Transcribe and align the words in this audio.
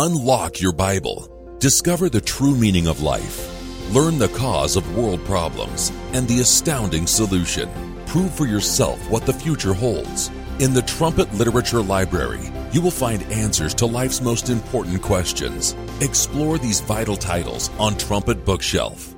Unlock 0.00 0.60
your 0.60 0.72
Bible. 0.72 1.56
Discover 1.58 2.10
the 2.10 2.20
true 2.20 2.54
meaning 2.54 2.86
of 2.86 3.02
life. 3.02 3.36
Learn 3.92 4.16
the 4.16 4.28
cause 4.28 4.76
of 4.76 4.96
world 4.96 5.24
problems 5.24 5.90
and 6.12 6.28
the 6.28 6.38
astounding 6.38 7.04
solution. 7.04 7.68
Prove 8.06 8.32
for 8.32 8.46
yourself 8.46 9.10
what 9.10 9.26
the 9.26 9.32
future 9.32 9.74
holds. 9.74 10.30
In 10.60 10.72
the 10.72 10.82
Trumpet 10.82 11.34
Literature 11.34 11.82
Library, 11.82 12.48
you 12.70 12.80
will 12.80 12.92
find 12.92 13.24
answers 13.24 13.74
to 13.74 13.86
life's 13.86 14.20
most 14.20 14.50
important 14.50 15.02
questions. 15.02 15.74
Explore 16.00 16.58
these 16.58 16.78
vital 16.78 17.16
titles 17.16 17.68
on 17.76 17.98
Trumpet 17.98 18.44
Bookshelf. 18.44 19.16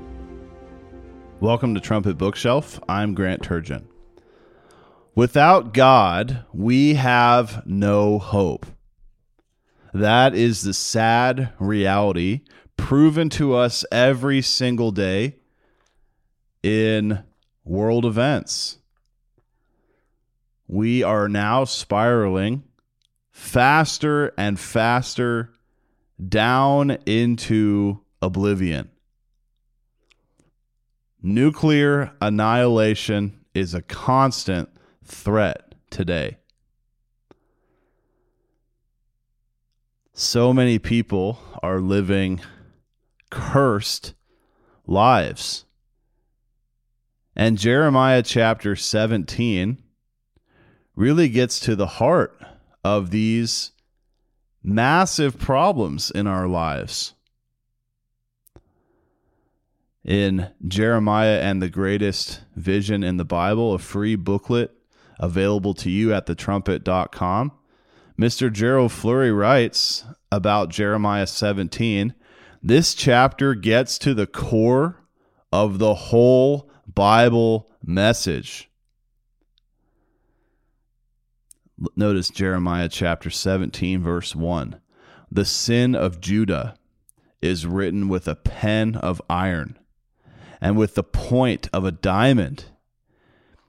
Welcome 1.41 1.75
to 1.75 1.81
Trumpet 1.83 2.17
Bookshelf. 2.17 2.81
I'm 2.89 3.13
Grant 3.13 3.43
Turgeon. 3.43 3.85
Without 5.15 5.75
God, 5.75 6.47
we 6.55 6.95
have 6.95 7.67
no 7.67 8.19
hope. 8.19 8.65
That 9.93 10.35
is 10.35 10.63
the 10.63 10.75
sad 10.75 11.53
reality 11.59 12.43
proven 12.77 13.29
to 13.31 13.55
us 13.55 13.85
every 13.91 14.43
single 14.43 14.91
day 14.91 15.37
in 16.63 17.25
world 17.65 18.05
events. 18.05 18.79
We 20.69 21.03
are 21.03 21.29
now 21.29 21.65
spiraling 21.65 22.63
faster 23.31 24.33
and 24.39 24.59
faster 24.59 25.53
down 26.29 26.93
into 27.07 28.01
oblivion. 28.23 28.91
Nuclear 31.23 32.13
annihilation 32.21 33.41
is 33.55 33.75
a 33.75 33.83
constant 33.83 34.69
threat 35.05 35.75
today. 35.91 36.40
So 40.21 40.53
many 40.53 40.79
people 40.79 41.39
are 41.63 41.81
living 41.81 42.43
cursed 43.31 44.13
lives. 44.87 45.65
And 47.35 47.57
Jeremiah 47.57 48.23
chapter 48.23 48.77
17 48.77 49.83
really 50.95 51.31
gets 51.31 51.59
to 51.61 51.75
the 51.75 51.87
heart 51.87 52.39
of 52.85 53.13
these 53.13 53.73
massive 54.63 55.39
problems 55.39 56.11
in 56.11 56.27
our 56.27 56.47
lives 56.47 57.15
in 60.05 60.51
Jeremiah 60.69 61.41
and 61.41 61.63
the 61.63 61.71
Greatest 61.71 62.43
Vision 62.55 63.03
in 63.03 63.17
the 63.17 63.25
Bible, 63.25 63.73
a 63.73 63.79
free 63.79 64.17
booklet 64.17 64.71
available 65.19 65.73
to 65.73 65.89
you 65.89 66.13
at 66.13 66.27
thetrumpet.com. 66.27 67.53
Mr. 68.21 68.53
Gerald 68.53 68.93
Flurry 68.93 69.33
writes 69.33 70.05
about 70.31 70.69
Jeremiah 70.69 71.27
17 71.27 72.15
this 72.63 72.93
chapter 72.93 73.55
gets 73.55 73.97
to 73.97 74.13
the 74.13 74.27
core 74.27 75.01
of 75.51 75.79
the 75.79 75.95
whole 75.95 76.71
Bible 76.87 77.71
message. 77.83 78.69
Notice 81.97 82.29
Jeremiah 82.29 82.91
chapter 82.91 83.31
17, 83.31 84.03
verse 84.03 84.37
1. 84.37 84.79
The 85.33 85.47
sin 85.47 85.95
of 85.95 86.21
Judah 86.21 86.77
is 87.41 87.67
written 87.67 88.11
with 88.11 88.29
a 88.29 88.35
pen 88.35 88.97
of 88.97 89.23
iron 89.31 89.79
and 90.61 90.77
with 90.77 90.95
the 90.95 91.03
point 91.03 91.71
of 91.73 91.87
a 91.87 91.93
diamond. 91.93 92.67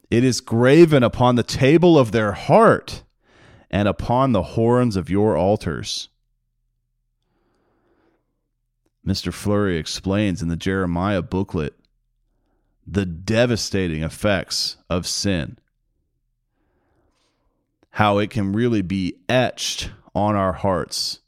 It 0.09 0.25
is 0.25 0.41
graven 0.41 1.03
upon 1.03 1.35
the 1.35 1.43
table 1.43 1.97
of 1.97 2.11
their 2.11 2.33
heart 2.33 3.03
and 3.71 3.87
upon 3.87 4.31
the 4.31 4.43
horns 4.43 4.95
of 4.95 5.09
your 5.09 5.35
altars. 5.35 6.09
Mr. 9.05 9.33
Flurry 9.33 9.77
explains 9.77 10.43
in 10.43 10.49
the 10.49 10.55
Jeremiah 10.55 11.23
booklet 11.23 11.73
the 12.85 13.05
devastating 13.05 14.03
effects 14.03 14.77
of 14.89 15.07
sin, 15.07 15.57
how 17.91 18.19
it 18.19 18.29
can 18.29 18.53
really 18.53 18.83
be 18.83 19.15
etched 19.27 19.89
on 20.13 20.35
our 20.35 20.53
hearts 20.53 21.19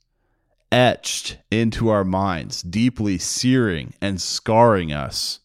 etched 0.71 1.37
into 1.51 1.89
our 1.89 2.03
minds, 2.03 2.63
deeply 2.63 3.17
searing 3.17 3.93
and 4.01 4.19
scarring 4.19 4.91
us 4.91 5.39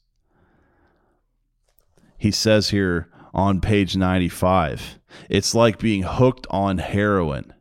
he 2.19 2.33
says 2.33 2.71
here 2.71 3.09
on 3.33 3.61
page 3.61 3.97
95 3.97 4.98
it's 5.29 5.55
like 5.55 5.79
being 5.79 6.03
hooked 6.03 6.47
on 6.51 6.79
heroin. 6.79 7.53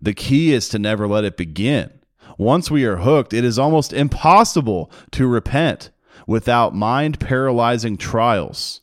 The 0.00 0.14
key 0.14 0.52
is 0.52 0.68
to 0.70 0.78
never 0.78 1.08
let 1.08 1.24
it 1.24 1.36
begin. 1.36 1.90
Once 2.38 2.70
we 2.70 2.84
are 2.84 2.98
hooked, 2.98 3.32
it 3.32 3.44
is 3.44 3.58
almost 3.58 3.92
impossible 3.92 4.90
to 5.12 5.26
repent 5.26 5.90
without 6.26 6.74
mind 6.74 7.18
paralyzing 7.18 7.96
trials. 7.96 8.82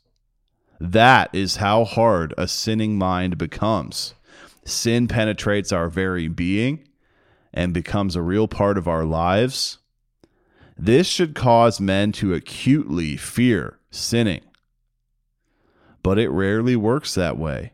That 0.80 1.30
is 1.34 1.58
how 1.58 1.86
hard 1.86 2.34
a 2.38 2.48
sinning 2.48 2.98
mind 2.98 3.38
becomes. 3.38 4.16
Sin 4.66 5.08
penetrates 5.08 5.72
our 5.72 5.90
very 5.90 6.28
being 6.28 6.88
and 7.54 7.74
becomes 7.74 8.16
a 8.16 8.22
real 8.22 8.48
part 8.48 8.78
of 8.78 8.88
our 8.88 9.06
lives. 9.06 9.78
This 10.78 11.06
should 11.08 11.36
cause 11.36 11.80
men 11.80 12.12
to 12.14 12.34
acutely 12.34 13.16
fear 13.16 13.78
sinning 13.92 14.42
but 16.04 16.20
it 16.20 16.30
rarely 16.30 16.76
works 16.76 17.16
that 17.16 17.38
way. 17.38 17.74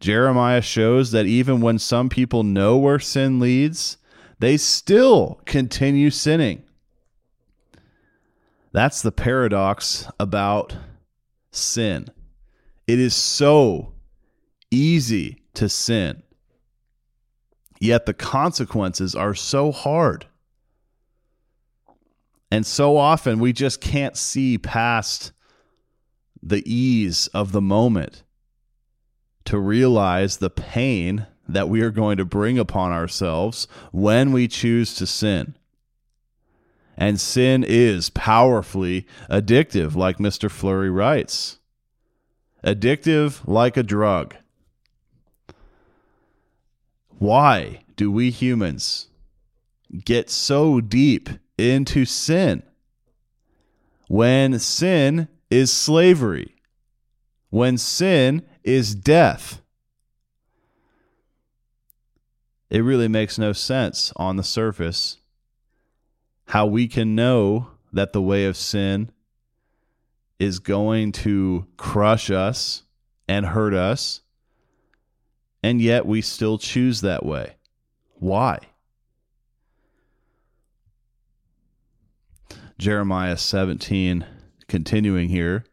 Jeremiah 0.00 0.60
shows 0.60 1.12
that 1.12 1.26
even 1.26 1.60
when 1.60 1.78
some 1.78 2.08
people 2.08 2.42
know 2.42 2.76
where 2.76 2.98
sin 2.98 3.40
leads, 3.40 3.96
they 4.38 4.56
still 4.56 5.40
continue 5.46 6.10
sinning. 6.10 6.62
That's 8.72 9.00
the 9.00 9.12
paradox 9.12 10.06
about 10.20 10.76
sin. 11.50 12.08
It 12.86 12.98
is 12.98 13.14
so 13.14 13.94
easy 14.70 15.42
to 15.54 15.68
sin, 15.68 16.22
yet 17.80 18.04
the 18.04 18.12
consequences 18.12 19.14
are 19.14 19.34
so 19.34 19.72
hard. 19.72 20.26
And 22.50 22.66
so 22.66 22.96
often 22.96 23.38
we 23.38 23.52
just 23.52 23.80
can't 23.80 24.16
see 24.16 24.58
past 24.58 25.32
the 26.42 26.62
ease 26.70 27.28
of 27.28 27.52
the 27.52 27.60
moment 27.60 28.22
to 29.44 29.58
realize 29.58 30.36
the 30.36 30.50
pain 30.50 31.26
that 31.48 31.68
we 31.68 31.80
are 31.80 31.90
going 31.90 32.16
to 32.16 32.24
bring 32.24 32.58
upon 32.58 32.92
ourselves 32.92 33.68
when 33.92 34.32
we 34.32 34.48
choose 34.48 34.94
to 34.96 35.06
sin. 35.06 35.54
And 36.96 37.20
sin 37.20 37.64
is 37.66 38.10
powerfully 38.10 39.06
addictive, 39.30 39.94
like 39.94 40.18
Mr. 40.18 40.50
Flurry 40.50 40.90
writes. 40.90 41.58
Addictive 42.64 43.46
like 43.46 43.76
a 43.76 43.82
drug. 43.82 44.34
Why 47.18 47.82
do 47.96 48.10
we 48.10 48.30
humans 48.30 49.08
get 50.04 50.30
so 50.30 50.80
deep 50.80 51.30
into 51.56 52.04
sin? 52.04 52.62
When 54.08 54.58
sin 54.58 55.28
is 55.50 55.72
slavery, 55.72 56.54
when 57.50 57.78
sin 57.78 58.42
is 58.64 58.94
death. 58.94 59.62
It 62.68 62.80
really 62.80 63.08
makes 63.08 63.38
no 63.38 63.52
sense 63.52 64.12
on 64.16 64.36
the 64.36 64.42
surface 64.42 65.18
how 66.48 66.66
we 66.66 66.88
can 66.88 67.14
know 67.14 67.70
that 67.92 68.12
the 68.12 68.22
way 68.22 68.44
of 68.44 68.56
sin 68.56 69.10
is 70.38 70.58
going 70.58 71.12
to 71.12 71.66
crush 71.76 72.30
us 72.30 72.82
and 73.28 73.46
hurt 73.46 73.74
us, 73.74 74.20
and 75.62 75.80
yet 75.80 76.06
we 76.06 76.20
still 76.20 76.58
choose 76.58 77.00
that 77.00 77.24
way. 77.24 77.56
Why? 78.14 78.58
Jeremiah 82.78 83.38
17 83.38 84.26
continuing 84.68 85.28
here, 85.28 85.64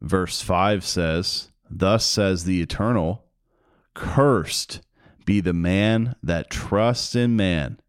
verse 0.00 0.40
5 0.42 0.84
says, 0.84 1.50
Thus 1.68 2.04
says 2.04 2.44
the 2.44 2.60
Eternal, 2.60 3.24
Cursed 3.94 4.80
be 5.24 5.40
the 5.40 5.52
man 5.52 6.16
that 6.22 6.50
trusts 6.50 7.14
in 7.14 7.36
man 7.36 7.80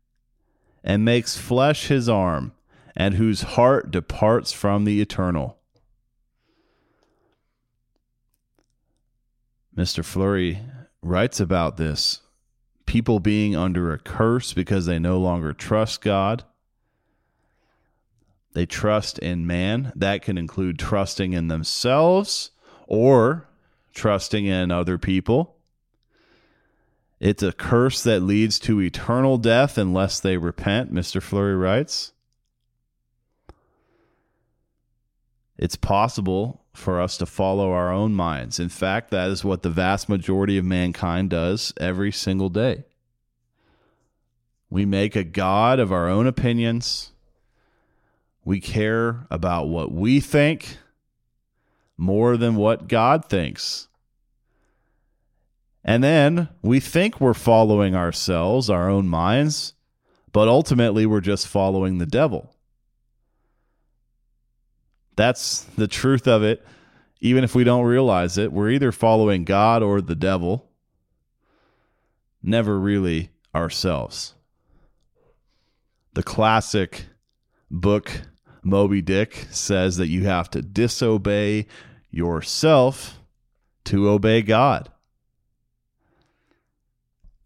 and 0.84 1.06
makes 1.06 1.38
flesh 1.38 1.88
his 1.88 2.10
arm, 2.10 2.54
and 2.96 3.16
whose 3.16 3.42
heart 3.42 3.92
departs 3.92 4.52
from 4.52 4.84
the 4.84 5.00
Eternal. 5.00 5.58
Mr. 9.76 10.04
Flurry 10.04 10.60
writes 11.02 11.40
about 11.40 11.78
this 11.78 12.22
people 12.86 13.20
being 13.20 13.56
under 13.56 13.94
a 13.94 14.00
curse 14.00 14.54
because 14.54 14.86
they 14.86 15.00
no 15.00 15.18
longer 15.18 15.54
trust 15.54 16.02
God. 16.02 16.44
They 18.54 18.66
trust 18.66 19.20
in 19.20 19.48
man. 19.48 19.92
That 19.96 20.22
can 20.22 20.38
include 20.38 20.78
trusting 20.78 21.34
in 21.34 21.48
themselves 21.48 22.52
or 22.88 23.48
trusting 23.94 24.46
in 24.46 24.72
other 24.72 24.98
people. 24.98 25.56
It's 27.20 27.44
a 27.44 27.52
curse 27.52 28.02
that 28.04 28.22
leads 28.22 28.58
to 28.60 28.82
eternal 28.82 29.38
death 29.38 29.78
unless 29.78 30.20
they 30.20 30.38
repent, 30.38 30.94
Mr. 30.94 31.22
Flurry 31.22 31.56
writes. 31.56 32.14
It's 35.58 35.76
possible 35.76 36.64
for 36.74 37.00
us 37.00 37.18
to 37.18 37.28
follow 37.28 37.72
our 37.72 37.92
own 37.92 38.14
minds. 38.14 38.60
In 38.60 38.70
fact, 38.70 39.12
that 39.12 39.30
is 39.30 39.46
what 39.46 39.62
the 39.62 39.70
vast 39.70 40.10
majority 40.10 40.58
of 40.58 40.66
mankind 40.66 41.30
does 41.30 41.74
every 41.80 42.12
single 42.12 42.50
day. 42.50 42.86
We 44.72 44.86
make 44.86 45.16
a 45.16 45.24
God 45.24 45.80
of 45.80 45.92
our 45.92 46.08
own 46.08 46.26
opinions. 46.26 47.11
We 48.44 48.60
care 48.60 49.28
about 49.30 49.68
what 49.68 49.92
we 49.92 50.20
think 50.20 50.78
more 51.98 52.38
than 52.38 52.56
what 52.56 52.88
God 52.88 53.26
thinks. 53.26 53.88
And 55.84 56.04
then 56.04 56.50
we 56.62 56.80
think 56.80 57.20
we're 57.20 57.34
following 57.34 57.96
ourselves, 57.96 58.70
our 58.70 58.90
own 58.90 59.08
minds, 59.08 59.74
but 60.32 60.48
ultimately 60.48 61.06
we're 61.06 61.22
just 61.22 61.48
following 61.48 61.98
the 61.98 62.06
devil. 62.06 62.56
That's 65.16 65.64
the 65.78 65.88
truth 65.88 66.28
of 66.28 66.44
it. 66.44 66.66
Even 67.20 67.44
if 67.44 67.54
we 67.54 67.64
don't 67.64 67.86
realize 67.86 68.38
it, 68.38 68.52
we're 68.52 68.72
either 68.72 68.92
following 68.92 69.44
God 69.44 69.84
or 69.84 70.02
the 70.02 70.16
devil, 70.16 70.70
never 72.42 72.80
really 72.80 73.30
ourselves. 73.54 74.34
The 76.14 76.24
classic 76.24 77.06
book 77.70 78.12
Moby 78.64 79.02
Dick 79.02 79.48
says 79.50 79.98
that 79.98 80.08
you 80.08 80.26
have 80.26 80.50
to 80.52 80.62
disobey 80.62 81.66
yourself 82.12 83.20
to 83.86 84.10
obey 84.10 84.42
God. 84.42 84.90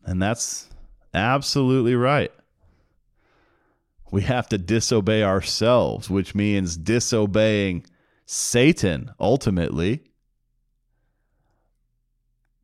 And 0.04 0.22
that's 0.22 0.70
absolutely 1.14 1.96
right. 1.96 2.32
We 4.12 4.24
have 4.24 4.48
to 4.50 4.58
disobey 4.58 5.24
ourselves, 5.24 6.10
which 6.10 6.36
means 6.36 6.78
disobeying 6.78 7.86
Satan 8.26 9.12
ultimately. 9.20 10.04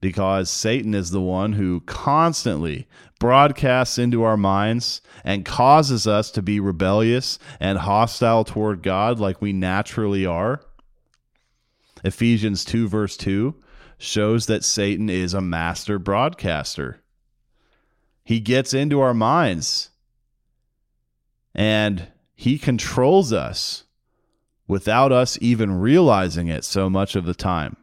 Because 0.02 0.50
Satan 0.50 0.94
is 0.94 1.12
the 1.12 1.22
one 1.22 1.54
who 1.54 1.82
constantly 1.82 2.88
broadcasts 3.22 4.00
into 4.00 4.24
our 4.24 4.36
minds 4.36 5.00
and 5.24 5.46
causes 5.46 6.08
us 6.08 6.32
to 6.32 6.42
be 6.42 6.60
rebellious 6.60 7.38
and 7.60 7.78
hostile 7.78 8.44
toward 8.44 8.82
God 8.82 9.20
like 9.20 9.40
we 9.40 9.54
naturally 9.54 10.26
are. 10.26 10.60
Ephesians 12.04 12.66
2, 12.66 12.90
verse 12.90 13.16
2 13.16 13.54
shows 14.00 14.48
that 14.48 14.64
Satan 14.64 15.08
is 15.08 15.36
a 15.36 15.40
master 15.40 16.00
broadcaster. 16.00 17.00
He 18.24 18.40
gets 18.40 18.74
into 18.74 19.00
our 19.00 19.14
minds 19.14 19.92
and 21.54 22.08
he 22.34 22.58
controls 22.58 23.32
us 23.32 23.84
without 24.68 25.12
us 25.12 25.38
even 25.42 25.80
realizing 25.80 26.48
it 26.48 26.64
so 26.64 26.90
much 26.90 27.16
of 27.16 27.26
the 27.26 27.36
time. 27.36 27.78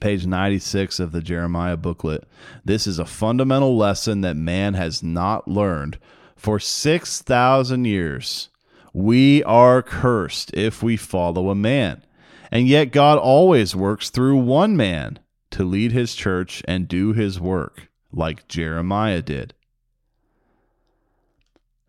Page 0.00 0.26
96 0.26 1.00
of 1.00 1.12
the 1.12 1.22
Jeremiah 1.22 1.76
booklet. 1.76 2.24
This 2.64 2.86
is 2.86 2.98
a 2.98 3.06
fundamental 3.06 3.76
lesson 3.76 4.20
that 4.20 4.36
man 4.36 4.74
has 4.74 5.02
not 5.02 5.48
learned 5.48 5.98
for 6.36 6.60
6,000 6.60 7.84
years. 7.84 8.48
We 8.92 9.42
are 9.44 9.82
cursed 9.82 10.54
if 10.54 10.82
we 10.82 10.96
follow 10.96 11.50
a 11.50 11.54
man. 11.54 12.04
And 12.50 12.68
yet 12.68 12.92
God 12.92 13.18
always 13.18 13.74
works 13.74 14.10
through 14.10 14.36
one 14.36 14.76
man 14.76 15.18
to 15.50 15.64
lead 15.64 15.92
his 15.92 16.14
church 16.14 16.62
and 16.68 16.86
do 16.86 17.12
his 17.12 17.40
work, 17.40 17.88
like 18.12 18.48
Jeremiah 18.48 19.22
did. 19.22 19.54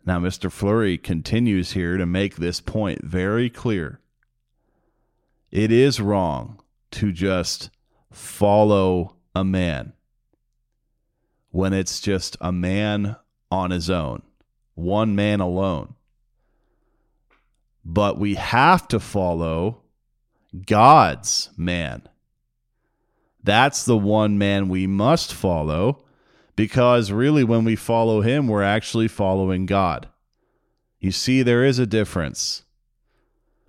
Now, 0.04 0.18
Mr. 0.18 0.50
Flurry 0.50 0.98
continues 0.98 1.72
here 1.72 1.96
to 1.96 2.06
make 2.06 2.36
this 2.36 2.60
point 2.60 3.04
very 3.04 3.50
clear. 3.50 4.00
It 5.50 5.70
is 5.70 6.00
wrong 6.00 6.60
to 6.92 7.12
just 7.12 7.70
follow 8.12 9.16
a 9.34 9.44
man 9.44 9.92
when 11.50 11.72
it's 11.72 12.00
just 12.00 12.36
a 12.40 12.52
man 12.52 13.16
on 13.50 13.70
his 13.70 13.90
own, 13.90 14.22
one 14.74 15.14
man 15.14 15.40
alone. 15.40 15.94
But 17.84 18.18
we 18.18 18.34
have 18.34 18.86
to 18.88 19.00
follow 19.00 19.82
God's 20.66 21.50
man. 21.56 22.02
That's 23.42 23.84
the 23.84 23.96
one 23.96 24.38
man 24.38 24.68
we 24.68 24.86
must 24.86 25.32
follow 25.32 26.04
because 26.56 27.10
really, 27.10 27.42
when 27.42 27.64
we 27.64 27.74
follow 27.74 28.20
him, 28.20 28.46
we're 28.46 28.62
actually 28.62 29.08
following 29.08 29.64
God. 29.64 30.08
You 30.98 31.10
see, 31.10 31.42
there 31.42 31.64
is 31.64 31.78
a 31.78 31.86
difference 31.86 32.64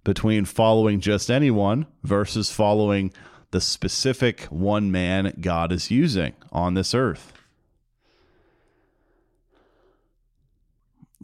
between 0.03 0.43
following 0.43 0.99
just 0.99 1.31
anyone 1.31 1.87
versus 2.03 2.51
following 2.51 3.13
the 3.51 3.61
specific 3.61 4.43
one 4.45 4.91
man 4.91 5.33
God 5.39 5.71
is 5.71 5.91
using 5.91 6.33
on 6.51 6.73
this 6.73 6.93
earth. 6.93 7.33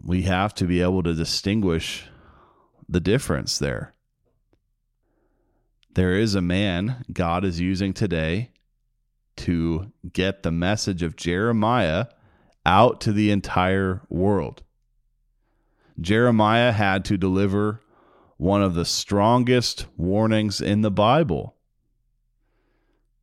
We 0.01 0.23
have 0.23 0.53
to 0.55 0.65
be 0.65 0.81
able 0.81 1.03
to 1.03 1.13
distinguish 1.13 2.07
the 2.87 2.99
difference 2.99 3.57
there. 3.57 3.93
There 5.95 6.13
is 6.13 6.35
a 6.35 6.41
man 6.41 7.03
God 7.11 7.43
is 7.43 7.59
using 7.59 7.93
today 7.93 8.51
to 9.37 9.91
get 10.11 10.43
the 10.43 10.51
message 10.51 11.01
of 11.01 11.15
Jeremiah 11.15 12.07
out 12.65 13.01
to 13.01 13.13
the 13.13 13.31
entire 13.31 14.01
world. 14.09 14.63
Jeremiah 15.99 16.71
had 16.71 17.03
to 17.05 17.17
deliver 17.17 17.81
one 18.37 18.61
of 18.61 18.75
the 18.75 18.85
strongest 18.85 19.87
warnings 19.95 20.61
in 20.61 20.81
the 20.81 20.91
Bible. 20.91 21.56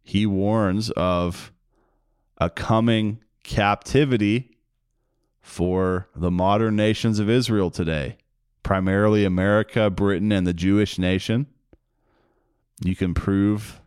He 0.05 0.27
warns 0.27 0.91
of 0.91 1.51
a 2.39 2.51
coming 2.51 3.21
captivity 3.43 4.51
for 5.41 6.09
the 6.15 6.31
modern 6.31 6.77
nations 6.77 7.19
of 7.19 7.29
Israel 7.29 7.71
today, 7.71 8.19
primarily 8.62 9.25
America, 9.25 9.91
Britain, 9.91 10.31
and 10.31 10.47
the 10.47 10.55
Jewish 10.55 10.99
nation. 10.99 11.47
You 12.83 12.95
can 12.95 13.15
prove 13.15 13.81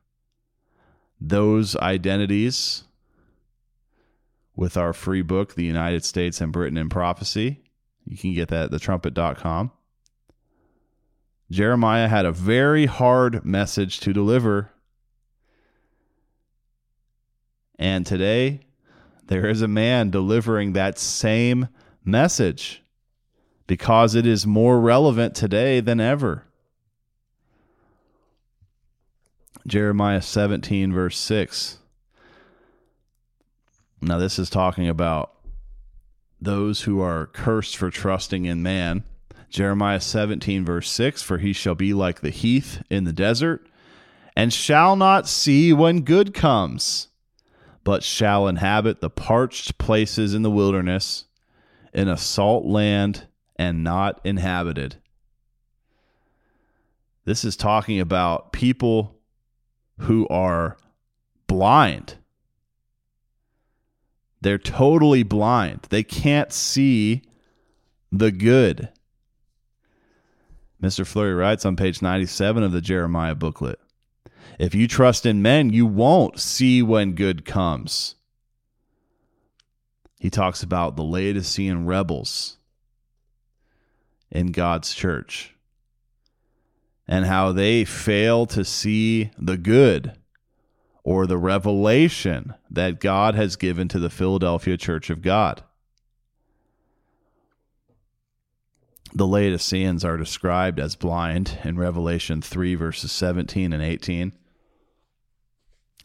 those 1.21 1.75
identities 1.77 2.83
with 4.55 4.75
our 4.75 4.93
free 4.93 5.21
book, 5.21 5.53
The 5.53 5.65
United 5.65 6.03
States 6.03 6.41
and 6.41 6.51
Britain 6.51 6.77
in 6.77 6.89
Prophecy. 6.89 7.61
You 8.05 8.17
can 8.17 8.33
get 8.33 8.49
that 8.49 8.71
at 8.73 8.81
thetrumpet.com. 8.81 9.71
Jeremiah 11.49 12.07
had 12.07 12.25
a 12.25 12.31
very 12.31 12.87
hard 12.87 13.45
message 13.45 13.99
to 14.01 14.13
deliver. 14.13 14.71
And 17.79 18.05
today, 18.05 18.61
there 19.27 19.47
is 19.47 19.61
a 19.61 19.67
man 19.67 20.09
delivering 20.09 20.73
that 20.73 20.97
same 20.97 21.67
message 22.03 22.81
because 23.67 24.15
it 24.15 24.25
is 24.25 24.47
more 24.47 24.79
relevant 24.79 25.35
today 25.35 25.79
than 25.79 25.99
ever. 25.99 26.45
Jeremiah 29.67 30.21
17, 30.21 30.93
verse 30.93 31.17
6. 31.17 31.79
Now, 34.01 34.17
this 34.17 34.39
is 34.39 34.49
talking 34.49 34.87
about 34.87 35.33
those 36.39 36.83
who 36.83 37.01
are 37.01 37.27
cursed 37.27 37.75
for 37.75 37.89
trusting 37.89 38.45
in 38.45 38.63
man. 38.63 39.03
Jeremiah 39.49 39.99
17, 39.99 40.63
verse 40.63 40.89
6 40.89 41.21
For 41.21 41.39
he 41.39 41.51
shall 41.51 41.75
be 41.75 41.93
like 41.93 42.21
the 42.21 42.29
heath 42.29 42.81
in 42.89 43.03
the 43.03 43.13
desert, 43.13 43.67
and 44.35 44.53
shall 44.53 44.95
not 44.95 45.27
see 45.27 45.73
when 45.73 46.01
good 46.01 46.33
comes, 46.33 47.09
but 47.87 48.03
shall 48.03 48.49
inhabit 48.49 48.99
the 48.99 49.09
parched 49.09 49.77
places 49.77 50.33
in 50.33 50.41
the 50.41 50.51
wilderness, 50.51 51.23
in 51.93 52.09
a 52.09 52.17
salt 52.17 52.65
land 52.65 53.25
and 53.55 53.81
not 53.81 54.19
inhabited. 54.25 54.97
This 57.23 57.45
is 57.45 57.55
talking 57.55 58.01
about 58.01 58.51
people 58.51 59.15
who 59.99 60.27
are 60.27 60.75
blind. 61.47 62.17
They're 64.41 64.57
totally 64.57 65.23
blind. 65.23 65.87
They 65.89 66.03
can't 66.03 66.51
see 66.51 67.21
the 68.11 68.31
good. 68.31 68.89
Mr. 70.83 71.07
Flurry 71.07 71.33
writes 71.33 71.65
on 71.65 71.77
page 71.77 72.01
97 72.01 72.63
of 72.63 72.73
the 72.73 72.81
Jeremiah 72.81 73.33
booklet 73.33 73.79
If 74.59 74.73
you 74.73 74.87
trust 74.87 75.25
in 75.25 75.41
men, 75.41 75.71
you 75.71 75.85
won't 75.85 76.39
see 76.39 76.81
when 76.81 77.13
good 77.13 77.45
comes. 77.45 78.15
He 80.19 80.29
talks 80.29 80.63
about 80.63 80.95
the 80.95 81.03
Laodicean 81.03 81.85
rebels 81.85 82.57
in 84.31 84.51
God's 84.51 84.93
church 84.93 85.55
and 87.07 87.25
how 87.25 87.51
they 87.51 87.85
fail 87.85 88.45
to 88.47 88.65
see 88.65 89.31
the 89.37 89.57
good 89.57 90.13
or 91.03 91.25
the 91.25 91.37
revelation 91.37 92.53
that 92.69 92.99
God 92.99 93.35
has 93.35 93.55
given 93.55 93.87
to 93.89 93.99
the 93.99 94.09
Philadelphia 94.09 94.75
Church 94.75 95.09
of 95.09 95.21
God. 95.21 95.63
The 99.17 99.25
Laodiceans 99.25 100.05
are 100.05 100.15
described 100.15 100.79
as 100.79 100.95
blind 100.95 101.57
in 101.63 101.79
Revelation 101.79 102.39
3, 102.39 102.75
verses 102.75 103.11
17 103.11 103.73
and 103.73 103.81
18. 103.81 104.31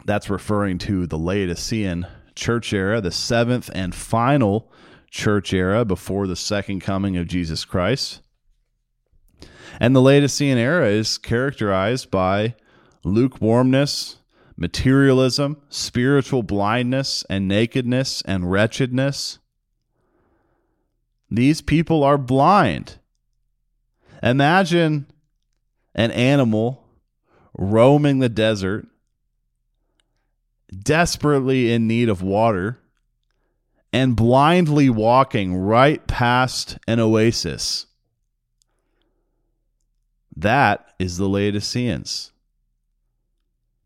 That's 0.06 0.30
referring 0.30 0.78
to 0.78 1.06
the 1.06 1.18
Laodicean 1.18 2.06
church 2.34 2.72
era, 2.72 3.02
the 3.02 3.10
seventh 3.10 3.68
and 3.74 3.94
final 3.94 4.72
church 5.10 5.52
era 5.52 5.84
before 5.84 6.26
the 6.26 6.36
second 6.36 6.80
coming 6.80 7.18
of 7.18 7.26
Jesus 7.26 7.66
Christ. 7.66 8.22
And 9.78 9.94
the 9.94 10.00
Laodicean 10.00 10.56
era 10.56 10.88
is 10.88 11.18
characterized 11.18 12.10
by 12.10 12.54
lukewarmness, 13.04 14.20
materialism, 14.56 15.60
spiritual 15.68 16.42
blindness, 16.42 17.26
and 17.28 17.46
nakedness 17.46 18.22
and 18.22 18.50
wretchedness. 18.50 19.38
These 21.30 21.60
people 21.60 22.02
are 22.04 22.16
blind. 22.16 22.96
Imagine 24.22 25.06
an 25.94 26.12
animal 26.12 26.84
roaming 27.58 28.20
the 28.20 28.28
desert, 28.28 28.86
desperately 30.82 31.72
in 31.72 31.86
need 31.86 32.08
of 32.08 32.22
water, 32.22 32.78
and 33.92 34.16
blindly 34.16 34.88
walking 34.88 35.54
right 35.54 36.06
past 36.06 36.78
an 36.86 36.98
oasis. 37.00 37.86
That 40.34 40.86
is 40.98 41.18
the 41.18 41.28
Laodiceans. 41.28 42.32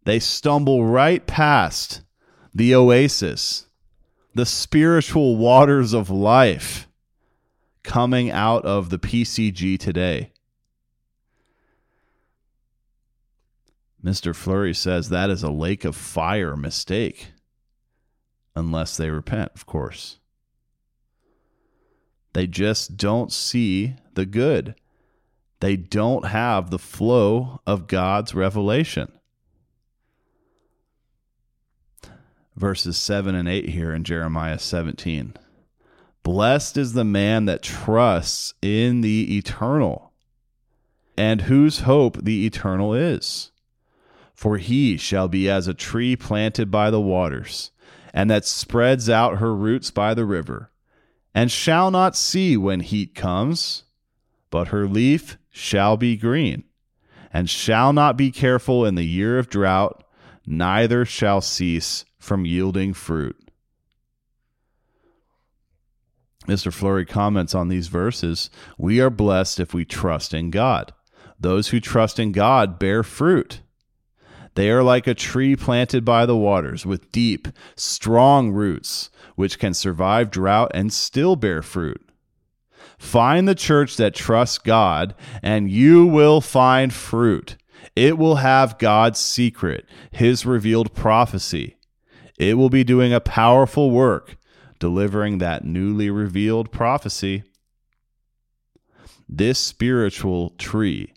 They 0.04 0.20
stumble 0.20 0.84
right 0.84 1.26
past 1.26 2.02
the 2.54 2.74
oasis, 2.74 3.66
the 4.34 4.46
spiritual 4.46 5.36
waters 5.36 5.92
of 5.92 6.08
life 6.08 6.85
coming 7.86 8.30
out 8.30 8.66
of 8.66 8.90
the 8.90 8.98
PCG 8.98 9.78
today. 9.78 10.32
Mr. 14.04 14.34
Flurry 14.34 14.74
says 14.74 15.08
that 15.08 15.30
is 15.30 15.42
a 15.42 15.50
lake 15.50 15.84
of 15.84 15.96
fire 15.96 16.56
mistake. 16.56 17.28
Unless 18.54 18.96
they 18.96 19.08
repent, 19.08 19.52
of 19.54 19.64
course. 19.64 20.18
They 22.32 22.46
just 22.46 22.96
don't 22.96 23.32
see 23.32 23.94
the 24.14 24.26
good. 24.26 24.74
They 25.60 25.76
don't 25.76 26.26
have 26.26 26.70
the 26.70 26.78
flow 26.78 27.60
of 27.66 27.86
God's 27.86 28.34
revelation. 28.34 29.12
verses 32.56 32.96
7 32.96 33.34
and 33.34 33.48
8 33.48 33.68
here 33.68 33.92
in 33.92 34.02
Jeremiah 34.02 34.58
17. 34.58 35.34
Blessed 36.26 36.76
is 36.76 36.92
the 36.92 37.04
man 37.04 37.44
that 37.44 37.62
trusts 37.62 38.52
in 38.60 39.00
the 39.00 39.36
eternal, 39.38 40.10
and 41.16 41.42
whose 41.42 41.82
hope 41.82 42.16
the 42.20 42.44
eternal 42.44 42.92
is. 42.92 43.52
For 44.34 44.58
he 44.58 44.96
shall 44.96 45.28
be 45.28 45.48
as 45.48 45.68
a 45.68 45.72
tree 45.72 46.16
planted 46.16 46.68
by 46.68 46.90
the 46.90 47.00
waters, 47.00 47.70
and 48.12 48.28
that 48.28 48.44
spreads 48.44 49.08
out 49.08 49.38
her 49.38 49.54
roots 49.54 49.92
by 49.92 50.14
the 50.14 50.24
river, 50.24 50.72
and 51.32 51.48
shall 51.48 51.92
not 51.92 52.16
see 52.16 52.56
when 52.56 52.80
heat 52.80 53.14
comes, 53.14 53.84
but 54.50 54.68
her 54.68 54.88
leaf 54.88 55.38
shall 55.48 55.96
be 55.96 56.16
green, 56.16 56.64
and 57.32 57.48
shall 57.48 57.92
not 57.92 58.16
be 58.16 58.32
careful 58.32 58.84
in 58.84 58.96
the 58.96 59.06
year 59.06 59.38
of 59.38 59.48
drought, 59.48 60.02
neither 60.44 61.04
shall 61.04 61.40
cease 61.40 62.04
from 62.18 62.44
yielding 62.44 62.92
fruit. 62.92 63.45
Mr. 66.46 66.72
Flurry 66.72 67.04
comments 67.04 67.54
on 67.54 67.68
these 67.68 67.88
verses 67.88 68.50
We 68.78 69.00
are 69.00 69.10
blessed 69.10 69.60
if 69.60 69.74
we 69.74 69.84
trust 69.84 70.32
in 70.32 70.50
God. 70.50 70.92
Those 71.38 71.68
who 71.68 71.80
trust 71.80 72.18
in 72.18 72.32
God 72.32 72.78
bear 72.78 73.02
fruit. 73.02 73.60
They 74.54 74.70
are 74.70 74.82
like 74.82 75.06
a 75.06 75.14
tree 75.14 75.54
planted 75.54 76.04
by 76.04 76.24
the 76.24 76.36
waters 76.36 76.86
with 76.86 77.12
deep, 77.12 77.48
strong 77.74 78.50
roots, 78.52 79.10
which 79.34 79.58
can 79.58 79.74
survive 79.74 80.30
drought 80.30 80.70
and 80.72 80.92
still 80.92 81.36
bear 81.36 81.60
fruit. 81.62 82.02
Find 82.98 83.46
the 83.46 83.54
church 83.54 83.98
that 83.98 84.14
trusts 84.14 84.56
God, 84.56 85.14
and 85.42 85.70
you 85.70 86.06
will 86.06 86.40
find 86.40 86.92
fruit. 86.92 87.56
It 87.94 88.16
will 88.16 88.36
have 88.36 88.78
God's 88.78 89.20
secret, 89.20 89.84
His 90.10 90.46
revealed 90.46 90.94
prophecy, 90.94 91.76
it 92.38 92.54
will 92.54 92.70
be 92.70 92.84
doing 92.84 93.12
a 93.12 93.20
powerful 93.20 93.90
work, 93.90 94.36
delivering 94.78 95.38
that 95.38 95.64
newly 95.64 96.10
revealed 96.10 96.70
prophecy. 96.72 97.42
This 99.28 99.58
spiritual 99.58 100.50
tree 100.50 101.12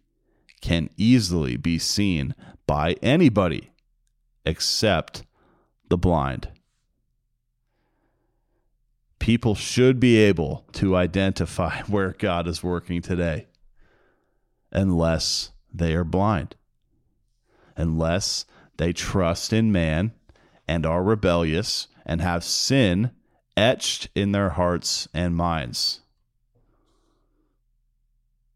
can 0.61 0.89
easily 0.97 1.57
be 1.57 1.77
seen 1.79 2.35
by 2.65 2.95
anybody 3.01 3.71
except 4.45 5.23
the 5.89 5.97
blind. 5.97 6.49
People 9.19 9.55
should 9.55 9.99
be 9.99 10.17
able 10.17 10.65
to 10.73 10.95
identify 10.95 11.81
where 11.87 12.15
God 12.17 12.47
is 12.47 12.63
working 12.63 13.01
today 13.01 13.47
unless 14.71 15.51
they 15.73 15.93
are 15.93 16.03
blind, 16.03 16.55
unless 17.75 18.45
they 18.77 18.93
trust 18.93 19.51
in 19.51 19.71
man 19.71 20.13
and 20.67 20.85
are 20.85 21.03
rebellious 21.03 21.87
and 22.05 22.21
have 22.21 22.43
sin 22.43 23.11
etched 23.59 24.07
in 24.15 24.31
their 24.31 24.49
hearts 24.49 25.07
and 25.13 25.35
minds. 25.35 25.99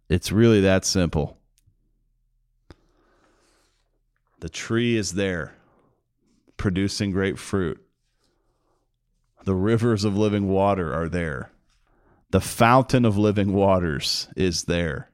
It's 0.08 0.32
really 0.32 0.62
that 0.62 0.86
simple. 0.86 1.38
The 4.40 4.50
tree 4.50 4.96
is 4.98 5.14
there, 5.14 5.56
producing 6.58 7.12
great 7.12 7.38
fruit. 7.38 7.86
The 9.44 9.56
rivers 9.56 10.06
of 10.06 10.18
living 10.18 10.48
water 10.48 10.94
are 10.94 11.10
there. 11.10 11.52
The 12.32 12.42
fountain 12.42 13.04
of 13.04 13.18
living 13.18 13.54
waters 13.54 14.30
is 14.38 14.64
there. 14.64 15.10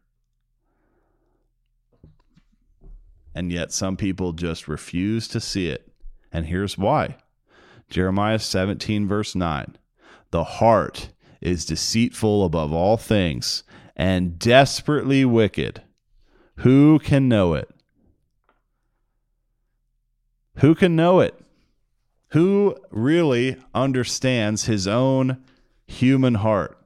And 3.34 3.52
yet, 3.52 3.72
some 3.72 3.98
people 3.98 4.34
just 4.34 4.68
refuse 4.68 5.28
to 5.30 5.40
see 5.40 5.68
it 5.68 5.90
and 6.32 6.46
here's 6.46 6.78
why 6.78 7.18
Jeremiah 7.90 8.40
17, 8.40 9.08
verse 9.08 9.36
9. 9.36 9.76
The 10.32 10.44
heart 10.44 11.10
is 11.42 11.66
deceitful 11.66 12.46
above 12.46 12.72
all 12.72 12.98
things 12.98 13.64
and 13.96 14.38
desperately 14.38 15.26
wicked. 15.26 15.82
Who 16.58 17.00
can 17.00 17.28
know 17.28 17.54
it? 17.54 17.70
Who 20.58 20.76
can 20.76 20.96
know 20.96 21.20
it? 21.22 21.40
Who 22.32 22.76
really 22.92 23.58
understands 23.74 24.66
his 24.66 24.88
own 24.88 25.44
human 25.88 26.36
heart 26.36 26.78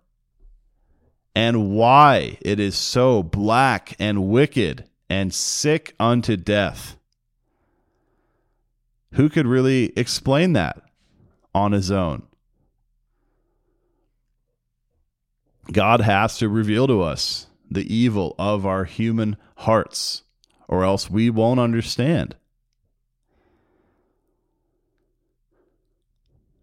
and 1.35 1.71
why 1.71 2.37
it 2.41 2.59
is 2.59 2.77
so 2.77 3.23
black 3.23 3.95
and 3.99 4.29
wicked 4.29 4.87
and 5.09 5.33
sick 5.33 5.95
unto 5.99 6.37
death? 6.37 6.97
Who 9.13 9.27
could 9.27 9.47
really 9.47 9.91
explain 9.97 10.53
that 10.53 10.81
on 11.53 11.71
his 11.71 11.91
own? 11.91 12.23
God 15.71 16.01
has 16.01 16.37
to 16.39 16.49
reveal 16.49 16.87
to 16.87 17.01
us 17.01 17.47
the 17.71 17.93
evil 17.93 18.35
of 18.37 18.65
our 18.65 18.83
human 18.83 19.37
hearts, 19.57 20.23
or 20.67 20.83
else 20.83 21.09
we 21.09 21.29
won't 21.29 21.59
understand. 21.59 22.35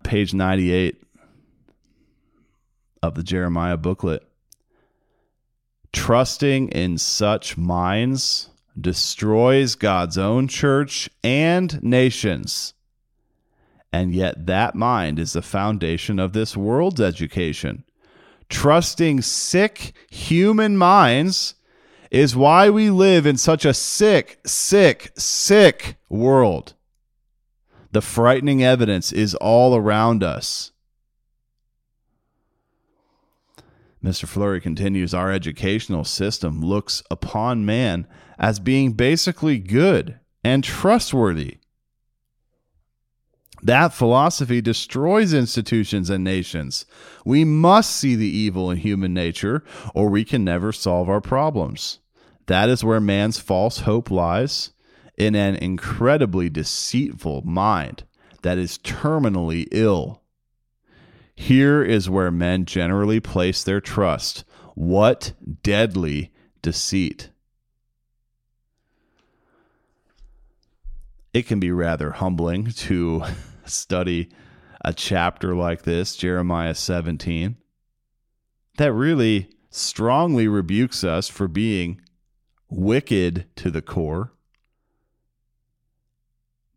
Page 0.02 0.34
98 0.34 1.02
of 3.02 3.14
the 3.14 3.22
Jeremiah 3.22 3.76
booklet. 3.76 4.26
Trusting 5.92 6.68
in 6.68 6.98
such 6.98 7.56
minds 7.56 8.50
destroys 8.80 9.74
God's 9.74 10.16
own 10.16 10.46
church 10.48 11.10
and 11.24 11.82
nations. 11.82 12.74
And 13.92 14.14
yet, 14.14 14.46
that 14.46 14.74
mind 14.74 15.18
is 15.18 15.32
the 15.32 15.42
foundation 15.42 16.18
of 16.18 16.32
this 16.32 16.56
world's 16.56 17.00
education. 17.00 17.84
Trusting 18.48 19.22
sick 19.22 19.92
human 20.10 20.76
minds 20.76 21.54
is 22.10 22.36
why 22.36 22.70
we 22.70 22.90
live 22.90 23.26
in 23.26 23.36
such 23.36 23.64
a 23.64 23.74
sick, 23.74 24.40
sick, 24.44 25.12
sick 25.16 25.96
world. 26.08 26.74
The 27.92 28.00
frightening 28.00 28.62
evidence 28.62 29.12
is 29.12 29.34
all 29.36 29.74
around 29.74 30.22
us. 30.22 30.72
Mr. 34.02 34.26
Flurry 34.26 34.60
continues 34.60 35.12
Our 35.12 35.30
educational 35.30 36.04
system 36.04 36.62
looks 36.64 37.02
upon 37.10 37.66
man 37.66 38.06
as 38.38 38.58
being 38.58 38.92
basically 38.92 39.58
good 39.58 40.18
and 40.42 40.64
trustworthy. 40.64 41.58
That 43.62 43.92
philosophy 43.92 44.60
destroys 44.60 45.34
institutions 45.34 46.08
and 46.08 46.24
nations. 46.24 46.86
We 47.24 47.44
must 47.44 47.94
see 47.94 48.14
the 48.16 48.26
evil 48.26 48.70
in 48.70 48.78
human 48.78 49.12
nature, 49.12 49.62
or 49.94 50.08
we 50.08 50.24
can 50.24 50.44
never 50.44 50.72
solve 50.72 51.08
our 51.08 51.20
problems. 51.20 51.98
That 52.46 52.68
is 52.68 52.82
where 52.82 53.00
man's 53.00 53.38
false 53.38 53.80
hope 53.80 54.10
lies 54.10 54.72
in 55.16 55.34
an 55.34 55.56
incredibly 55.56 56.48
deceitful 56.48 57.42
mind 57.42 58.04
that 58.42 58.58
is 58.58 58.78
terminally 58.78 59.68
ill. 59.70 60.22
Here 61.34 61.82
is 61.82 62.10
where 62.10 62.30
men 62.30 62.64
generally 62.64 63.20
place 63.20 63.62
their 63.62 63.80
trust. 63.80 64.44
What 64.74 65.32
deadly 65.62 66.32
deceit! 66.62 67.30
It 71.32 71.46
can 71.46 71.60
be 71.60 71.70
rather 71.70 72.10
humbling 72.10 72.70
to 72.72 73.22
study 73.70 74.28
a 74.84 74.92
chapter 74.92 75.54
like 75.54 75.82
this, 75.82 76.16
Jeremiah 76.16 76.74
17, 76.74 77.56
that 78.78 78.92
really 78.92 79.50
strongly 79.70 80.48
rebukes 80.48 81.04
us 81.04 81.28
for 81.28 81.48
being 81.48 82.00
wicked 82.68 83.46
to 83.56 83.70
the 83.70 83.82
core, 83.82 84.32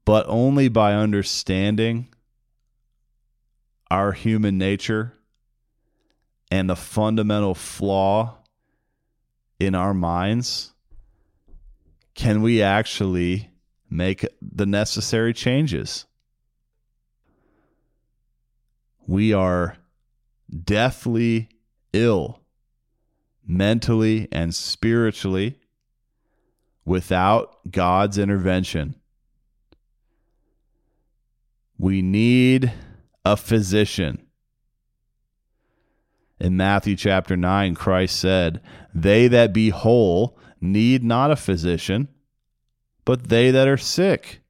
but 0.06 0.26
only 0.28 0.68
by 0.68 0.94
understanding 0.94 2.10
our 3.90 4.12
human 4.12 4.58
nature 4.58 5.14
and 6.52 6.70
the 6.70 6.76
fundamental 6.76 7.56
flaw 7.56 8.38
in 9.60 9.76
our 9.76 9.94
minds 9.94 10.74
can 12.16 12.42
we 12.42 12.62
actually 12.62 13.50
make 13.90 14.26
the 14.42 14.66
necessary 14.66 15.34
changes. 15.34 16.06
We 19.08 19.34
are 19.34 19.78
deathly 20.64 21.50
ill 21.92 22.40
mentally 23.46 24.28
and 24.32 24.54
spiritually 24.56 25.60
without 26.86 27.72
God's 27.72 28.18
intervention. 28.18 28.96
We 31.78 32.02
need 32.02 32.72
a 33.26 33.36
physician. 33.36 34.26
In 36.40 36.58
Matthew 36.58 36.96
chapter 36.96 37.38
9, 37.38 37.76
Christ 37.76 38.20
said, 38.20 38.62
They 38.94 39.28
that 39.28 39.54
be 39.54 39.70
whole 39.70 40.38
need 40.60 41.04
not 41.04 41.32
a 41.32 41.36
physician, 41.36 42.08
but 43.06 43.30
they 43.30 43.52
that 43.52 43.68
are 43.68 43.78
sick. 43.78 44.43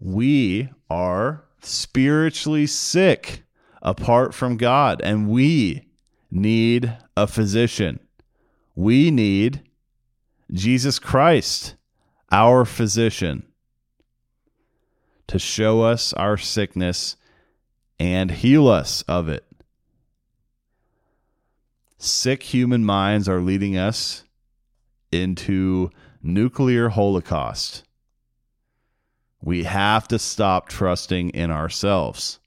We 0.00 0.70
are 0.88 1.44
spiritually 1.60 2.66
sick 2.66 3.42
apart 3.82 4.34
from 4.34 4.56
God, 4.56 5.00
and 5.02 5.28
we 5.28 5.88
need 6.30 6.96
a 7.16 7.26
physician. 7.26 8.00
We 8.74 9.10
need 9.10 9.62
Jesus 10.52 10.98
Christ, 10.98 11.76
our 12.32 12.64
physician, 12.64 13.44
to 15.26 15.38
show 15.38 15.82
us 15.82 16.12
our 16.14 16.36
sickness 16.36 17.16
and 17.98 18.30
heal 18.30 18.68
us 18.68 19.02
of 19.02 19.28
it. 19.28 19.44
Sick 21.98 22.42
human 22.42 22.84
minds 22.84 23.28
are 23.28 23.40
leading 23.40 23.76
us 23.76 24.24
into 25.12 25.90
nuclear 26.22 26.88
holocaust 26.88 27.84
we 29.42 29.64
have 29.64 30.06
to 30.08 30.18
stop 30.18 30.68
trusting 30.68 31.30
in 31.30 31.50
ourselves. 31.50 32.38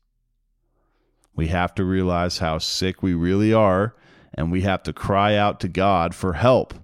We 1.36 1.48
have 1.48 1.74
to 1.76 1.84
realize 1.84 2.38
how 2.38 2.60
sick 2.60 3.02
we 3.02 3.14
really 3.14 3.52
are, 3.52 3.96
and 4.34 4.52
we 4.52 4.62
have 4.62 4.84
to 4.84 4.94
cry 4.94 5.36
out 5.36 5.60
to 5.62 5.68
God 5.68 6.14
for 6.14 6.34
help. 6.34 6.76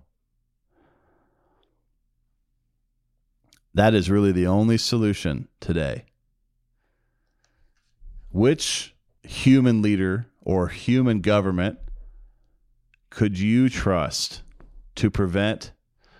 That 3.74 3.93
is 3.93 4.10
really 4.10 4.32
the 4.32 4.48
only 4.48 4.78
solution 4.78 5.48
today. 5.60 6.06
Which 8.32 8.95
human 9.22 9.82
leader 9.82 10.28
or 10.41 10.69
human 10.69 11.22
government 11.22 11.78
could 13.12 13.38
you 13.38 13.69
trust 13.69 14.41
to 14.95 15.12
prevent 15.12 15.72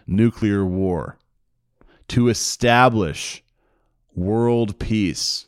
nuclear 0.06 0.63
war, 0.63 1.17
to 2.08 2.30
establish 2.30 3.43
world 4.15 4.80
peace, 4.80 5.45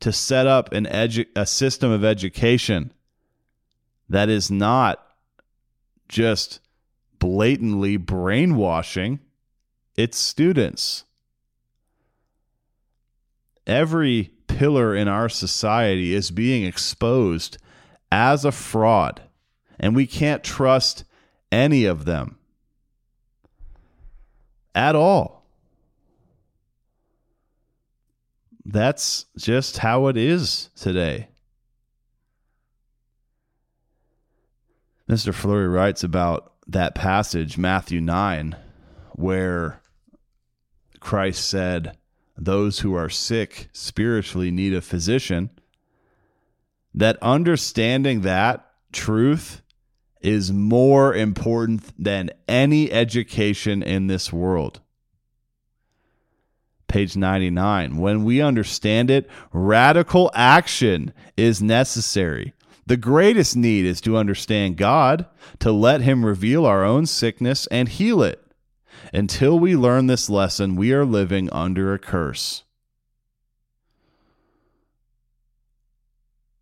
to 0.00 0.12
set 0.12 0.46
up 0.46 0.72
an 0.72 0.86
edu- 0.86 1.26
a 1.36 1.46
system 1.46 1.90
of 1.90 2.04
education 2.04 2.92
that 4.08 4.28
is 4.28 4.50
not 4.50 5.04
just 6.08 6.60
blatantly 7.18 7.96
brainwashing 7.96 9.20
its 9.96 10.18
students. 10.18 11.04
Every 13.66 14.32
pillar 14.48 14.94
in 14.94 15.08
our 15.08 15.28
society 15.28 16.14
is 16.14 16.30
being 16.30 16.64
exposed 16.64 17.58
as 18.10 18.44
a 18.44 18.52
fraud, 18.52 19.22
and 19.78 19.94
we 19.94 20.06
can't 20.06 20.42
trust 20.42 21.04
any 21.50 21.84
of 21.84 22.04
them 22.04 22.38
at 24.74 24.96
all. 24.96 25.41
That's 28.64 29.26
just 29.36 29.78
how 29.78 30.06
it 30.06 30.16
is 30.16 30.70
today. 30.76 31.28
Mr. 35.08 35.34
Flurry 35.34 35.68
writes 35.68 36.04
about 36.04 36.52
that 36.68 36.94
passage, 36.94 37.58
Matthew 37.58 38.00
9, 38.00 38.56
where 39.12 39.80
Christ 41.00 41.48
said, 41.48 41.98
Those 42.36 42.80
who 42.80 42.94
are 42.94 43.08
sick 43.08 43.68
spiritually 43.72 44.50
need 44.50 44.74
a 44.74 44.80
physician. 44.80 45.50
That 46.94 47.18
understanding 47.20 48.20
that 48.20 48.70
truth 48.92 49.62
is 50.20 50.52
more 50.52 51.14
important 51.14 51.82
than 51.98 52.30
any 52.46 52.92
education 52.92 53.82
in 53.82 54.06
this 54.06 54.32
world 54.32 54.81
page 56.92 57.16
99. 57.16 57.96
When 57.96 58.22
we 58.22 58.42
understand 58.42 59.10
it, 59.10 59.26
radical 59.50 60.30
action 60.34 61.14
is 61.38 61.62
necessary. 61.62 62.52
The 62.84 62.98
greatest 62.98 63.56
need 63.56 63.86
is 63.86 64.02
to 64.02 64.18
understand 64.18 64.76
God, 64.76 65.24
to 65.60 65.72
let 65.72 66.02
Him 66.02 66.26
reveal 66.26 66.66
our 66.66 66.84
own 66.84 67.06
sickness 67.06 67.66
and 67.68 67.88
heal 67.88 68.22
it. 68.22 68.44
Until 69.10 69.58
we 69.58 69.74
learn 69.74 70.06
this 70.06 70.28
lesson, 70.28 70.76
we 70.76 70.92
are 70.92 71.06
living 71.06 71.48
under 71.50 71.94
a 71.94 71.98
curse. 71.98 72.64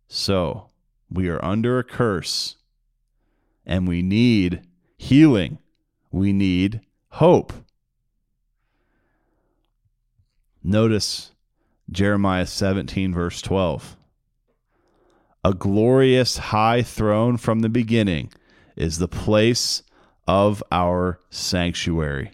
So, 0.07 0.69
we 1.09 1.27
are 1.27 1.43
under 1.43 1.77
a 1.77 1.83
curse, 1.83 2.55
and 3.65 3.85
we 3.85 4.01
need 4.01 4.61
healing. 4.97 5.57
We 6.09 6.31
need 6.31 6.79
hope. 7.09 7.51
Notice 10.63 11.31
Jeremiah 11.89 12.45
17, 12.45 13.13
verse 13.13 13.41
12. 13.41 13.97
A 15.43 15.53
glorious 15.55 16.37
high 16.37 16.83
throne 16.83 17.37
from 17.37 17.61
the 17.61 17.69
beginning 17.69 18.31
is 18.75 18.99
the 18.99 19.07
place 19.07 19.81
of 20.27 20.63
our 20.71 21.19
sanctuary. 21.31 22.31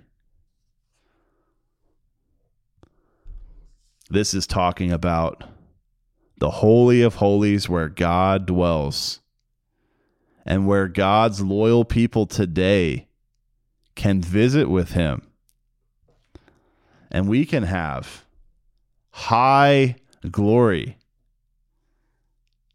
This 4.09 4.33
is 4.33 4.45
talking 4.45 4.91
about 4.91 5.45
the 6.37 6.51
Holy 6.51 7.01
of 7.01 7.15
Holies 7.15 7.69
where 7.69 7.89
God 7.89 8.45
dwells 8.45 9.21
and 10.45 10.67
where 10.67 10.87
God's 10.87 11.41
loyal 11.41 11.85
people 11.85 12.25
today 12.25 13.07
can 13.95 14.21
visit 14.21 14.69
with 14.69 14.91
Him 14.91 15.26
and 17.11 17.27
we 17.27 17.45
can 17.45 17.63
have 17.63 18.25
high 19.11 19.95
glory. 20.29 20.97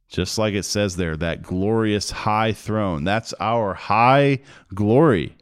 Just 0.09 0.37
like 0.37 0.55
it 0.55 0.65
says 0.65 0.97
there, 0.97 1.17
that 1.17 1.43
glorious 1.43 2.11
high 2.11 2.53
throne. 2.53 3.05
That's 3.05 3.33
our 3.41 3.75
high 3.75 4.41
glory. 4.75 5.37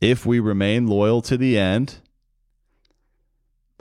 If 0.00 0.24
we 0.24 0.38
remain 0.38 0.86
loyal 0.86 1.22
to 1.22 1.36
the 1.36 1.58
end, 1.58 1.96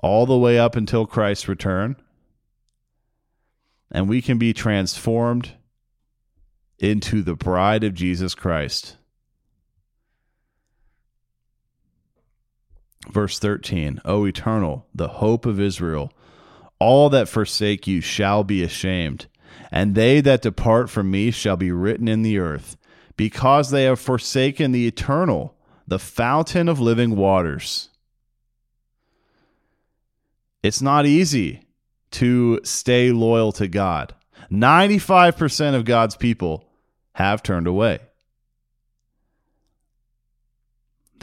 all 0.01 0.25
the 0.25 0.37
way 0.37 0.57
up 0.59 0.75
until 0.75 1.05
Christ's 1.05 1.47
return, 1.47 1.95
and 3.91 4.09
we 4.09 4.21
can 4.21 4.37
be 4.37 4.51
transformed 4.51 5.51
into 6.79 7.21
the 7.21 7.35
bride 7.35 7.83
of 7.83 7.93
Jesus 7.93 8.35
Christ. 8.35 8.97
Verse 13.11 13.39
13 13.39 14.01
O 14.05 14.25
eternal, 14.25 14.87
the 14.93 15.07
hope 15.07 15.45
of 15.45 15.59
Israel, 15.59 16.11
all 16.79 17.09
that 17.09 17.29
forsake 17.29 17.87
you 17.87 18.01
shall 18.01 18.43
be 18.43 18.63
ashamed, 18.63 19.27
and 19.71 19.95
they 19.95 20.21
that 20.21 20.41
depart 20.41 20.89
from 20.89 21.11
me 21.11 21.31
shall 21.31 21.57
be 21.57 21.71
written 21.71 22.07
in 22.07 22.21
the 22.21 22.39
earth, 22.39 22.77
because 23.17 23.69
they 23.69 23.83
have 23.83 23.99
forsaken 23.99 24.71
the 24.71 24.87
eternal, 24.87 25.55
the 25.87 25.99
fountain 25.99 26.67
of 26.67 26.79
living 26.79 27.15
waters. 27.15 27.89
It's 30.61 30.81
not 30.81 31.05
easy 31.05 31.61
to 32.11 32.61
stay 32.63 33.11
loyal 33.11 33.51
to 33.53 33.67
God. 33.67 34.15
95% 34.51 35.75
of 35.75 35.83
God's 35.83 36.15
people 36.15 36.69
have 37.13 37.43
turned 37.43 37.67
away. 37.67 37.99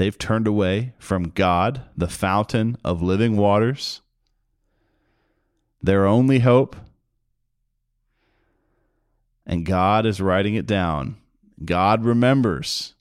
They've 0.01 0.17
turned 0.17 0.47
away 0.47 0.95
from 0.99 1.25
God, 1.25 1.83
the 1.95 2.09
fountain 2.09 2.79
of 2.83 3.03
living 3.03 3.37
waters, 3.37 4.01
their 5.83 6.07
only 6.07 6.39
hope. 6.39 6.75
And 9.45 9.67
God 9.67 10.07
is 10.07 10.19
writing 10.19 10.55
it 10.55 10.65
down. 10.65 11.19
God 11.63 12.03
remembers. 12.03 12.95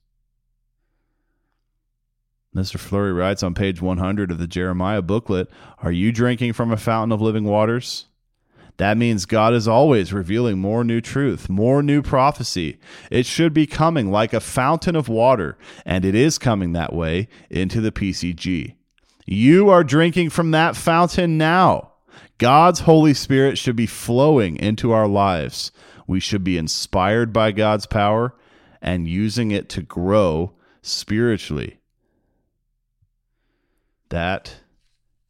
Mr. 2.54 2.78
Flurry 2.78 3.14
writes 3.14 3.44
on 3.44 3.54
page 3.54 3.82
100 3.82 4.30
of 4.30 4.38
the 4.38 4.46
Jeremiah 4.46 5.02
booklet 5.02 5.50
Are 5.82 5.94
you 5.94 6.12
drinking 6.12 6.52
from 6.52 6.70
a 6.70 6.76
fountain 6.76 7.14
of 7.14 7.22
living 7.22 7.46
waters? 7.46 8.08
That 8.80 8.98
means 8.98 9.26
God 9.26 9.54
is 9.54 9.68
always 9.68 10.14
revealing 10.14 10.58
more 10.58 10.86
new 10.86 11.02
truth, 11.02 11.50
more 11.50 11.84
new 11.84 12.02
prophecy. 12.02 12.80
It 13.12 13.26
should 13.26 13.54
be 13.54 13.68
coming 13.68 14.10
like 14.10 14.32
a 14.32 14.40
fountain 14.40 14.96
of 14.96 15.10
water, 15.10 15.58
and 15.86 16.06
it 16.06 16.16
is 16.16 16.38
coming 16.38 16.72
that 16.72 16.94
way 16.94 17.28
into 17.50 17.82
the 17.82 17.92
PCG. 17.92 18.76
You 19.26 19.70
are 19.70 19.84
drinking 19.84 20.30
from 20.30 20.52
that 20.52 20.78
fountain 20.78 21.38
now. 21.38 21.92
God's 22.38 22.80
Holy 22.80 23.14
Spirit 23.14 23.58
should 23.58 23.76
be 23.76 23.86
flowing 23.86 24.56
into 24.56 24.94
our 24.94 25.10
lives. 25.10 25.74
We 26.08 26.22
should 26.22 26.46
be 26.46 26.58
inspired 26.58 27.34
by 27.34 27.52
God's 27.52 27.86
power 27.86 28.34
and 28.82 29.10
using 29.10 29.52
it 29.52 29.68
to 29.70 29.82
grow 29.82 30.54
spiritually. 30.82 31.82
That 34.08 34.62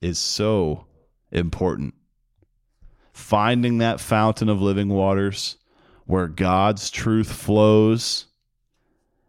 is 0.01 0.19
so 0.19 0.85
important 1.31 1.95
finding 3.19 3.77
that 3.77 3.99
fountain 3.99 4.49
of 4.49 4.61
living 4.61 4.89
waters 4.89 5.57
where 6.05 6.27
God's 6.27 6.89
truth 6.89 7.31
flows 7.31 8.25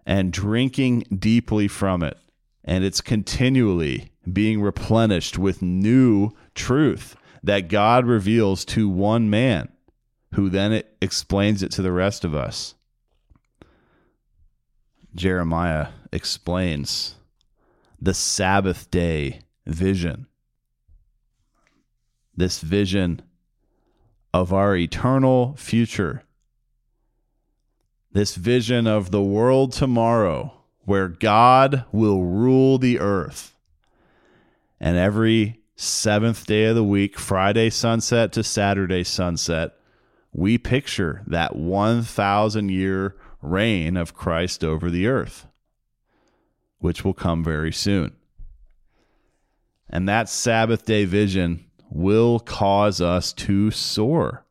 and 0.07 0.33
drinking 0.33 1.01
deeply 1.19 1.69
from 1.69 2.03
it. 2.03 2.17
And 2.65 2.85
it's 2.85 3.01
continually 3.01 4.13
being 4.31 4.63
replenished 4.63 5.39
with 5.39 5.61
new 5.61 6.31
truth 6.55 7.17
that 7.43 7.69
God 7.69 8.07
reveals 8.07 8.65
to 8.67 8.89
one 8.89 9.29
man, 9.29 9.69
who 10.35 10.49
then 10.49 10.83
explains 11.03 11.63
it 11.63 11.73
to 11.73 11.83
the 11.83 11.93
rest 11.93 12.25
of 12.25 12.35
us. 12.35 12.75
Jeremiah 15.15 15.89
explains 16.13 17.17
the 18.01 18.15
Sabbath 18.15 18.91
day 18.91 19.41
vision. 19.67 20.27
This 22.37 22.61
vision 22.61 23.21
of 24.33 24.53
our 24.53 24.77
eternal 24.77 25.55
future. 25.57 26.23
This 28.13 28.35
vision 28.35 28.87
of 28.87 29.11
the 29.11 29.23
world 29.23 29.73
tomorrow 29.73 30.53
where 30.85 31.09
God 31.09 31.85
will 31.93 32.25
rule 32.25 32.79
the 32.79 32.99
earth. 32.99 33.55
And 34.81 34.97
every 34.97 35.61
seventh 35.77 36.47
day 36.47 36.65
of 36.65 36.75
the 36.75 36.85
week, 36.85 37.19
Friday 37.19 37.71
sunset 37.71 38.33
to 38.33 38.43
Saturday 38.43 39.05
sunset, 39.05 39.73
we 40.33 40.59
picture 40.59 41.23
that 41.27 41.57
1,000 41.57 42.69
year 42.69 43.17
reign 43.43 43.97
of 43.97 44.15
Christ 44.15 44.65
over 44.65 44.91
the 44.91 45.07
earth, 45.07 45.47
which 46.79 47.05
will 47.05 47.15
come 47.15 47.43
very 47.43 47.73
soon. 47.73 48.17
And 49.89 50.09
that 50.09 50.29
Sabbath 50.29 50.85
day 50.85 51.05
vision 51.05 51.65
will 51.91 52.39
cause 52.39 53.01
us 53.01 53.33
to 53.33 53.71
soar. 53.71 54.45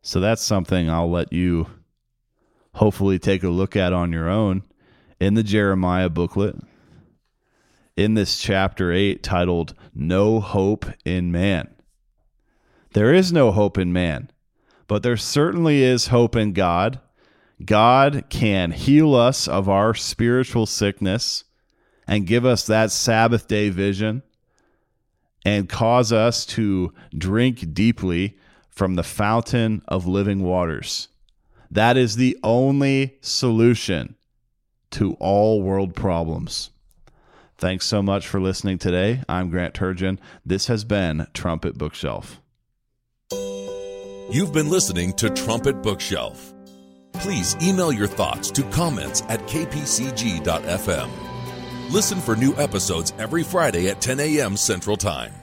So 0.00 0.20
that's 0.20 0.42
something 0.42 0.88
I'll 0.88 1.10
let 1.10 1.32
you 1.32 1.66
hopefully 2.74 3.18
take 3.18 3.42
a 3.42 3.48
look 3.48 3.76
at 3.76 3.92
on 3.92 4.12
your 4.12 4.28
own 4.28 4.62
in 5.20 5.34
the 5.34 5.42
Jeremiah 5.42 6.08
booklet. 6.08 6.56
In 7.96 8.14
this 8.14 8.38
chapter 8.38 8.90
8 8.90 9.22
titled 9.22 9.74
No 9.94 10.40
Hope 10.40 10.86
in 11.04 11.30
Man. 11.30 11.74
There 12.94 13.12
is 13.12 13.32
no 13.32 13.52
hope 13.52 13.78
in 13.78 13.92
man, 13.92 14.30
but 14.86 15.02
there 15.02 15.16
certainly 15.16 15.82
is 15.82 16.08
hope 16.08 16.36
in 16.36 16.52
God. 16.52 17.00
God 17.64 18.24
can 18.28 18.72
heal 18.72 19.14
us 19.14 19.48
of 19.48 19.68
our 19.68 19.94
spiritual 19.94 20.66
sickness 20.66 21.44
and 22.06 22.26
give 22.26 22.44
us 22.44 22.66
that 22.66 22.90
Sabbath 22.90 23.48
day 23.48 23.70
vision 23.70 24.22
and 25.44 25.68
cause 25.68 26.12
us 26.12 26.46
to 26.46 26.92
drink 27.16 27.72
deeply 27.74 28.36
from 28.70 28.94
the 28.94 29.02
fountain 29.02 29.82
of 29.88 30.06
living 30.06 30.42
waters. 30.42 31.08
That 31.70 31.96
is 31.96 32.16
the 32.16 32.38
only 32.42 33.16
solution 33.20 34.16
to 34.92 35.14
all 35.14 35.62
world 35.62 35.94
problems. 35.94 36.70
Thanks 37.56 37.86
so 37.86 38.02
much 38.02 38.26
for 38.26 38.40
listening 38.40 38.78
today. 38.78 39.22
I'm 39.28 39.50
Grant 39.50 39.74
Turgeon. 39.74 40.18
This 40.44 40.66
has 40.66 40.84
been 40.84 41.26
Trumpet 41.32 41.78
Bookshelf. 41.78 42.40
You've 43.30 44.52
been 44.52 44.68
listening 44.68 45.12
to 45.14 45.30
Trumpet 45.30 45.82
Bookshelf. 45.82 46.52
Please 47.12 47.56
email 47.62 47.92
your 47.92 48.06
thoughts 48.06 48.50
to 48.52 48.62
comments 48.70 49.22
at 49.28 49.40
kpcg.fm. 49.42 51.31
Listen 51.90 52.20
for 52.20 52.36
new 52.36 52.54
episodes 52.56 53.12
every 53.18 53.42
Friday 53.42 53.88
at 53.88 54.00
10 54.00 54.20
a.m. 54.20 54.56
Central 54.56 54.96
Time. 54.96 55.41